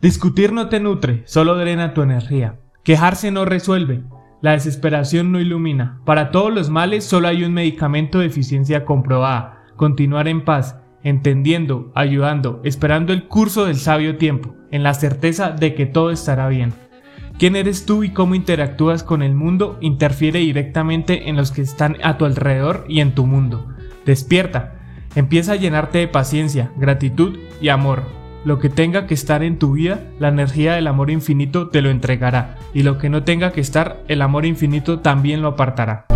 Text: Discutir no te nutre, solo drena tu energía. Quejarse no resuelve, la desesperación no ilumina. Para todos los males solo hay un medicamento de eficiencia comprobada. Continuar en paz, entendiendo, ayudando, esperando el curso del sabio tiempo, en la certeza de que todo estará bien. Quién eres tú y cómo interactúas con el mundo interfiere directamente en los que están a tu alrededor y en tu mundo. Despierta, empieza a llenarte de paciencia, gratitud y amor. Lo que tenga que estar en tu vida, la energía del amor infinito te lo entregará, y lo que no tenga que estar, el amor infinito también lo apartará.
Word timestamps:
Discutir 0.00 0.52
no 0.52 0.68
te 0.68 0.78
nutre, 0.78 1.22
solo 1.26 1.56
drena 1.56 1.92
tu 1.92 2.02
energía. 2.02 2.60
Quejarse 2.84 3.32
no 3.32 3.44
resuelve, 3.44 4.04
la 4.40 4.52
desesperación 4.52 5.32
no 5.32 5.40
ilumina. 5.40 6.00
Para 6.04 6.30
todos 6.30 6.54
los 6.54 6.70
males 6.70 7.04
solo 7.04 7.26
hay 7.26 7.42
un 7.42 7.52
medicamento 7.52 8.20
de 8.20 8.26
eficiencia 8.26 8.84
comprobada. 8.84 9.64
Continuar 9.74 10.28
en 10.28 10.44
paz, 10.44 10.78
entendiendo, 11.02 11.90
ayudando, 11.96 12.60
esperando 12.62 13.12
el 13.12 13.26
curso 13.26 13.64
del 13.64 13.74
sabio 13.74 14.16
tiempo, 14.18 14.54
en 14.70 14.84
la 14.84 14.94
certeza 14.94 15.50
de 15.50 15.74
que 15.74 15.86
todo 15.86 16.12
estará 16.12 16.46
bien. 16.46 16.72
Quién 17.36 17.56
eres 17.56 17.84
tú 17.84 18.04
y 18.04 18.10
cómo 18.10 18.36
interactúas 18.36 19.02
con 19.02 19.20
el 19.22 19.34
mundo 19.34 19.78
interfiere 19.80 20.38
directamente 20.38 21.28
en 21.28 21.36
los 21.36 21.50
que 21.50 21.62
están 21.62 21.96
a 22.04 22.18
tu 22.18 22.24
alrededor 22.24 22.84
y 22.88 23.00
en 23.00 23.16
tu 23.16 23.26
mundo. 23.26 23.66
Despierta, 24.06 24.78
empieza 25.16 25.52
a 25.52 25.56
llenarte 25.56 25.98
de 25.98 26.08
paciencia, 26.08 26.70
gratitud 26.76 27.36
y 27.60 27.70
amor. 27.70 28.17
Lo 28.44 28.58
que 28.58 28.68
tenga 28.68 29.06
que 29.06 29.14
estar 29.14 29.42
en 29.42 29.58
tu 29.58 29.72
vida, 29.72 30.00
la 30.18 30.28
energía 30.28 30.74
del 30.74 30.86
amor 30.86 31.10
infinito 31.10 31.68
te 31.68 31.82
lo 31.82 31.90
entregará, 31.90 32.56
y 32.72 32.82
lo 32.82 32.98
que 32.98 33.10
no 33.10 33.24
tenga 33.24 33.52
que 33.52 33.60
estar, 33.60 34.02
el 34.08 34.22
amor 34.22 34.46
infinito 34.46 35.00
también 35.00 35.42
lo 35.42 35.48
apartará. 35.48 36.07